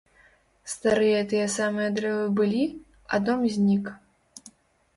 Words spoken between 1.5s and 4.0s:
самыя дрэвы былі, а дом знік.